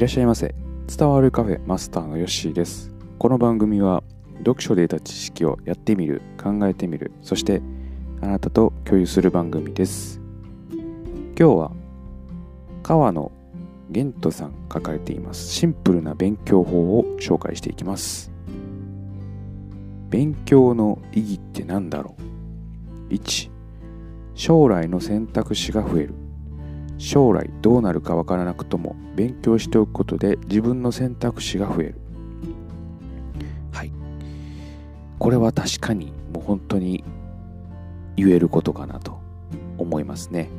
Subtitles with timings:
[0.00, 0.54] いらっしゃいませ。
[0.86, 2.90] 伝わるカフェマスターのヨッシーです。
[3.18, 4.02] この番組は
[4.38, 7.60] 読書で得た知識をやってみる考えてみるそして
[8.22, 10.18] あなたと共有する番組です。
[11.38, 11.72] 今日は
[12.82, 13.30] 川野
[13.90, 18.32] 玄斗さん書かれていますシンプルな勉強法を紹介していきます。
[20.08, 22.16] 勉強の意義って何だろ
[23.10, 23.50] う？1
[24.34, 26.14] 将来の選択肢が増える。
[27.00, 31.94] 将来どうなるかわからなくとも勉強しておくことで自分の選択肢が増える。
[33.72, 33.92] はい。
[35.18, 37.02] これは確かにもう本当に
[38.16, 39.18] 言えることかなと
[39.78, 40.50] 思いますね、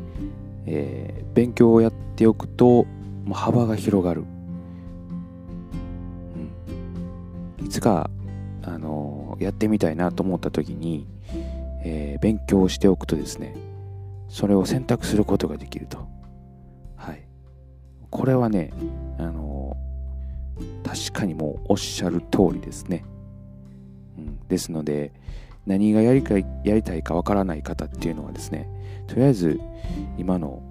[0.66, 2.86] えー、勉強をやっておくとも
[3.30, 4.24] う幅が広がる、
[7.60, 8.10] うん、いつか、
[8.64, 11.06] あのー、やってみたいなと思った時に、
[11.84, 13.56] えー、勉強をしておくとですね
[14.28, 16.21] それを選択することができると。
[18.12, 18.72] これはね、
[19.18, 19.76] あの
[20.84, 23.04] 確かにもうおっしゃる通りですね。
[24.18, 25.14] うん、ですので、
[25.66, 26.46] 何がやりかや
[26.76, 28.70] りたいかわからない方っていうのはですね、
[29.08, 29.60] とりあえず
[30.18, 30.62] 今の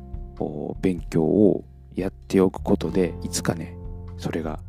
[0.80, 3.76] 勉強をやっておくことで、いつかね、
[4.18, 4.60] それが、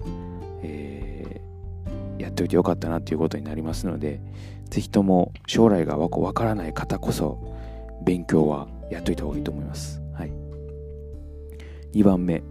[0.63, 4.21] えー、やっておいてよかったなっていうことになりますので、
[4.69, 7.37] ぜひとも将来がわからない方こそ、
[8.03, 10.01] 勉強はやっといた方がいいと思います。
[10.13, 10.31] はい。
[11.93, 12.41] 2番目、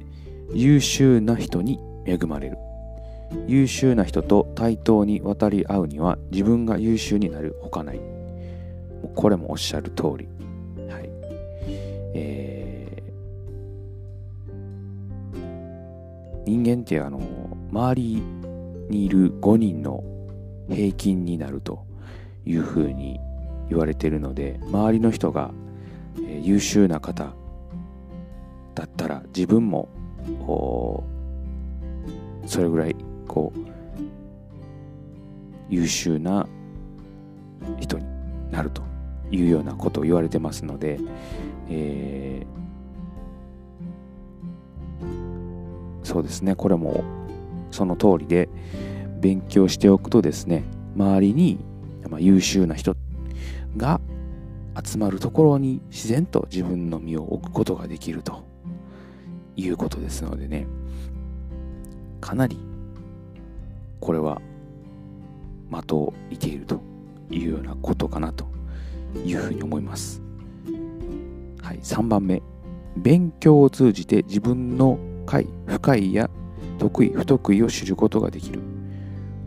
[0.55, 2.59] 優秀な人に恵まれる。
[3.47, 8.01] 優秀な人と対等に渡り合うには自分が優秀になるほかない。
[9.15, 10.29] これもおっしゃる通り。
[10.89, 11.11] はい。
[12.15, 17.21] えー、人間ってあの
[17.71, 18.23] 周り
[18.89, 20.03] にいる5人の
[20.69, 21.85] 平均になると
[22.45, 23.21] いうふうに
[23.69, 25.53] 言われてるので周りの人が
[26.43, 27.33] 優秀な方
[28.75, 29.89] だったら自分も
[32.47, 32.97] それぐらい
[33.29, 33.61] こう
[35.69, 36.47] 優秀な
[37.79, 38.05] 人に
[38.51, 38.83] なると
[39.31, 40.99] いうようなことを言われてますので、
[41.69, 46.57] えー、そうですね。
[46.57, 47.05] これも
[47.71, 48.49] その通りで
[49.21, 50.65] 勉強しておくとですね
[50.97, 51.61] 周りに
[52.19, 52.97] 優秀な人
[53.77, 54.01] が
[54.83, 58.50] 集まるところに自然と自分の身を置くことができると。
[59.61, 60.67] いうことですのでね、
[62.21, 62.59] かなり
[64.01, 64.41] これは
[65.71, 66.81] 的を射ていると
[67.31, 68.47] いうようなことかなと
[69.25, 70.23] いうふうに思います。
[71.63, 72.43] はい、3番目、
[72.97, 76.29] 勉強を通じて自分の快、不快や
[76.79, 78.61] 得意、不得意を知ることができる。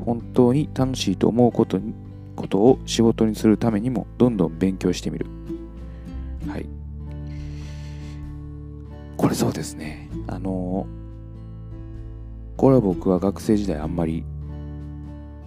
[0.06, 1.94] 本当に楽しいと思うことに
[2.36, 5.26] ことを仕事にするためにもどんどん勉強してみる。
[6.48, 6.83] はい。
[9.18, 10.10] これそうですね。
[10.28, 10.88] あの
[12.58, 14.24] これは僕は学生時代あんまり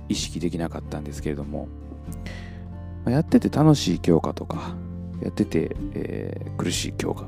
[0.09, 1.69] 意識できなかったんですけれども、
[3.06, 4.75] やってて楽しい教科とか、
[5.22, 7.26] やってて、えー、苦しい教科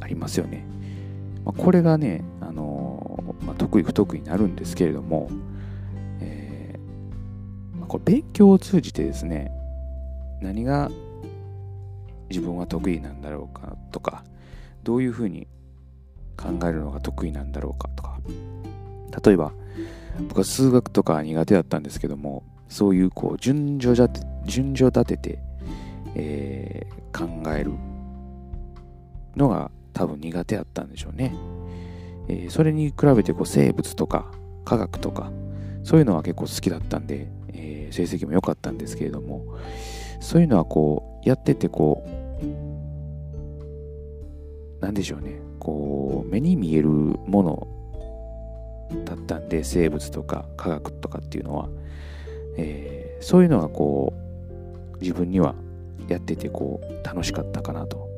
[0.00, 0.66] ありますよね。
[1.44, 5.30] まあ、これがね、あのまあ、得意不得意になるんですけれども、
[6.20, 9.52] えーまあ、これ勉強を通じてですね、
[10.40, 10.90] 何が
[12.28, 14.24] 自分は得意なんだろうかとか、
[14.82, 15.46] どういうふうに
[16.36, 18.18] 考えるのが得意なんだろうかとか。
[19.24, 19.52] 例えば
[20.28, 25.38] 僕は数学とか苦手だったんですけどもそういうこう順序立て順序立てて、
[26.14, 27.72] えー、考える
[29.36, 31.34] のが多分苦手だったんでしょうね、
[32.28, 34.26] えー、それに比べてこう生物とか
[34.64, 35.30] 科学とか
[35.82, 39.44] そういうのは結構好きだったんで、えー、成績も良かったんですけれども
[40.20, 42.06] そういうのはこうやっててこ
[44.80, 45.43] うなんでしょうね。
[45.64, 47.66] こう目に見えるもの
[49.04, 51.68] だったんで生物とか科学とかっていうのは、
[52.58, 54.12] えー、そういうのがこ
[54.94, 55.54] う自分には
[56.06, 58.08] やっててこう楽しかったかなと、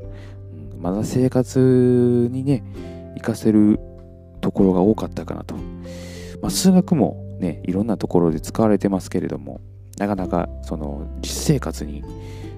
[0.75, 2.65] うん、まだ生活にね
[3.15, 3.79] 活かせる
[4.41, 5.55] ところが多かったかなと、
[6.43, 9.61] まあ、数学もねいろんなところで使われてますけれども
[9.99, 12.05] なかなかその実生活に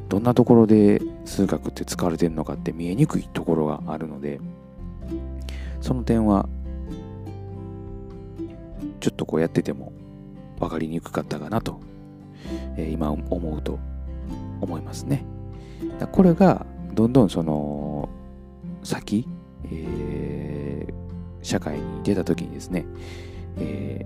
[0.09, 4.41] どんなところで数学って使われてるのかって見えにくいところがあるので
[5.81, 6.49] その点は
[9.01, 9.93] ちょっとこうやってても
[10.59, 11.81] 分かりにくかったかなと、
[12.77, 13.79] えー、今思うと
[14.61, 15.25] 思いますね。
[16.13, 18.09] これがどんどんその
[18.83, 19.27] 先、
[19.71, 20.95] えー、
[21.43, 22.85] 社会に出た時にですね、
[23.57, 24.05] え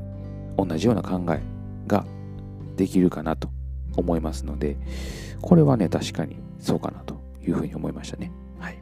[0.57, 1.41] ー、同じような考え
[1.87, 2.05] が
[2.77, 3.49] できるかなと
[3.97, 4.77] 思いますので、
[5.41, 8.31] これはね、確かにそうかなというふうに思いましたね。
[8.59, 8.79] はい。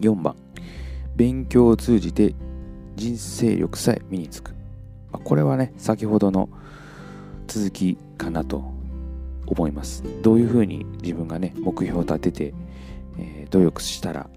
[0.00, 0.36] 4番、
[1.16, 2.34] 勉強を通じて
[2.96, 4.52] 人生力さえ身につく、
[5.12, 6.48] まあ、これはね先ほどの
[7.46, 8.64] 続きかなと
[9.46, 10.02] 思います。
[10.22, 12.54] どういうふうに自分がね目標を立てて、
[13.18, 14.28] えー、努力したら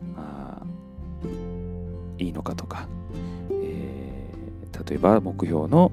[2.18, 2.88] いいのかとか、
[3.52, 5.92] えー、例えば目標の、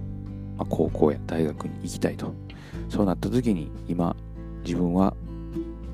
[0.69, 2.33] 高校や大学に行きたいと。
[2.89, 4.15] そうなった時に今
[4.65, 5.15] 自分は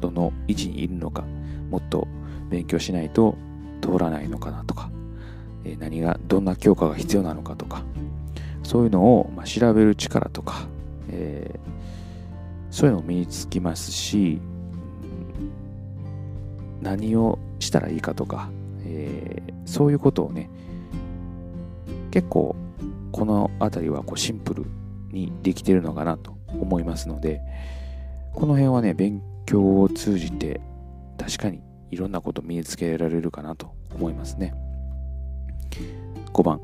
[0.00, 1.24] どの位置にいるのか
[1.70, 2.06] もっと
[2.48, 3.36] 勉強しないと
[3.80, 4.90] 通らないのかなとか、
[5.64, 7.82] え、何がどんな教科が必要なのかとか
[8.62, 10.66] そういうのを、ま、調べる力とか、
[11.08, 11.58] え、
[12.70, 14.40] そういうのも身につきますし
[16.80, 18.50] 何をしたらいいかとか、
[18.84, 20.50] え、そういうことをね
[22.10, 22.56] 結構
[23.12, 24.66] この辺りはこうシンプル
[25.10, 27.40] にできてるのかなと思いますので
[28.34, 30.60] この辺はね勉強を通じて
[31.18, 34.54] 確かにいろんなこと身につけられるかなと思いますね。
[36.32, 36.60] 5番。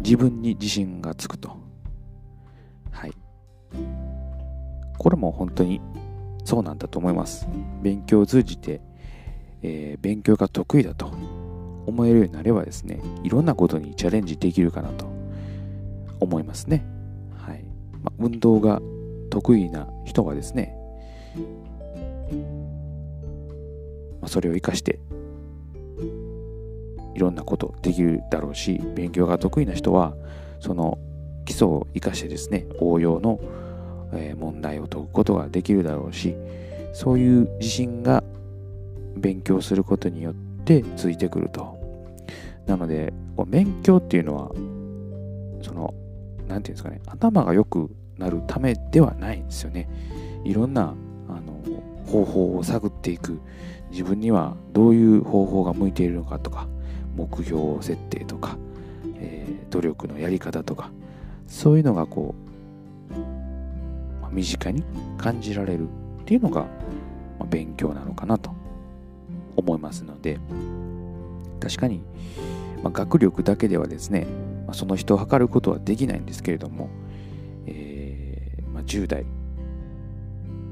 [0.00, 1.56] 自分に自信がつくと。
[2.90, 3.12] はい。
[4.98, 5.80] これも本当に
[6.44, 7.48] そうなんだと思います。
[7.82, 8.80] 勉強を通じて、
[9.62, 11.12] えー、勉強が得意だと
[11.86, 15.06] 思えるようになればですねいろんなことにチャレンジできるかなと
[16.20, 16.84] 思いますね。
[17.36, 17.64] はい。
[18.02, 18.80] まあ、運動が
[19.30, 20.74] 得意な人がですね、
[24.28, 25.00] それを活かして
[27.14, 30.14] いろんなことできるだろうし勉強が得意な人は
[30.60, 30.98] その
[31.44, 33.40] 基礎を生かしてですね応用の
[34.36, 36.34] 問題を解くことができるだろうし
[36.92, 38.22] そういう自信が
[39.16, 40.34] 勉強することによっ
[40.64, 41.76] てついてくると。
[42.66, 43.12] なので
[43.46, 44.50] 勉強っていうのは
[45.62, 45.94] その
[46.46, 49.88] 何て言うんですかね頭が良くなるためではないんですよね。
[50.44, 50.94] いろんな
[52.08, 53.40] 方法を探っていく。
[53.90, 56.66] 自分にはどういう方法が向いているのかとか
[57.16, 58.56] 目標設定とか、
[59.16, 60.90] えー、努力のやり方とか
[61.46, 62.34] そういうのがこ
[63.10, 63.12] う、
[64.20, 64.84] まあ、身近に
[65.16, 66.68] 感じられるっていうのが、ま
[67.40, 68.52] あ、勉強なのかなと
[69.56, 70.38] 思いますので
[71.60, 72.02] 確かに、
[72.82, 74.26] まあ、学力だけではですね、
[74.66, 76.90] まあ、その人を測ることはできないんですけれども、
[77.66, 79.24] えーまあ、10代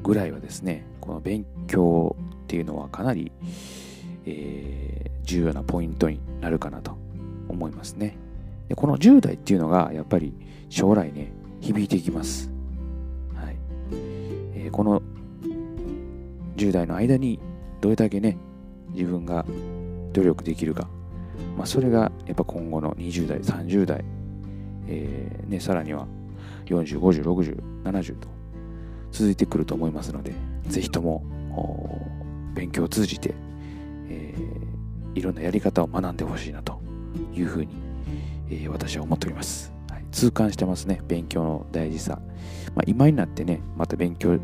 [0.03, 3.31] ぐらいはですねこの勉強っていうのはかなり、
[4.25, 6.99] えー、重要なポイントになるかなと
[7.49, 8.19] 思いますね。
[8.69, 10.35] でこの10代っていうのがやっぱり
[10.69, 12.51] 将来ね響いていきます、
[13.35, 13.57] はい。
[13.93, 15.01] えー、この
[16.57, 17.39] 10代の間に
[17.81, 18.37] どれだけね
[18.93, 19.47] 自分が
[20.13, 20.89] 努力できるか、
[21.57, 24.05] まあ、それがやっぱ今後の20代30代、
[24.89, 26.09] えーね、さらには
[26.65, 28.36] 40、50、60、70と
[29.13, 30.35] 続いてくると思いますので、
[30.69, 31.25] ぜひとも
[32.55, 33.35] 勉強を通じて、
[34.09, 36.81] えー、いろんなやり方を学んでほしいなと
[37.35, 37.75] いうふうに、
[38.51, 40.05] えー、私は思っております、はい。
[40.11, 42.21] 痛感してますね、勉強の大事さ。
[42.75, 44.39] まあ、今になってね、また勉強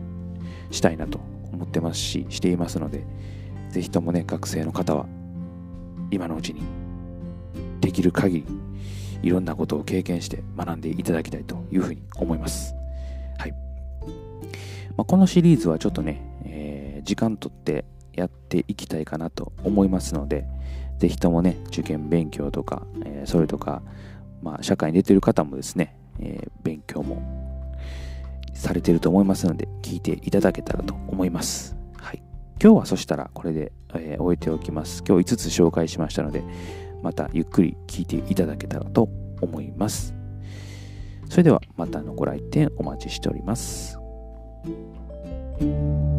[0.71, 1.21] したいなと
[1.53, 3.05] 思ってますし、していますので、
[3.71, 5.07] ぜひともね、学生の方は
[6.11, 6.63] 今のうちに
[7.81, 8.47] できる限り
[9.23, 12.75] いろんなことを経験して学んでいただきたいというふうに思います。
[14.97, 20.47] まあ、このシリーズはちょっとね、えー、時間とってやっていきたいかなと思いますので、
[20.99, 23.83] ぜひともね、受験勉強とか、えー、それとか、
[24.43, 27.23] まあ、社会に出てる方もですね、えー、勉強も
[28.55, 31.77] されてると思いますので、聞いていただけたらと思います。
[31.97, 32.23] はい。
[32.63, 35.03] 今日はそしたらこれで、えー、終えておきます。
[35.07, 36.45] 今日5つ紹介しましたので、
[37.03, 39.09] またゆっくり聞いていただけたらと
[39.41, 40.15] 思います。
[41.29, 44.02] それではまたのご来店お待ちしております。
[45.61, 46.12] Música